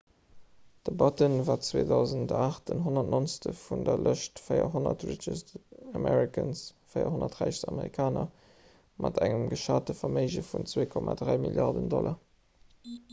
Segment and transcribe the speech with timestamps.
[0.87, 3.57] de batten war 2008 den 190.
[3.65, 5.51] vun der lëscht 400 richest
[5.99, 6.63] americans
[6.95, 8.25] 400 räichst amerikaner
[9.07, 12.19] mat engem geschate verméige vun 2,3 milliarden dollar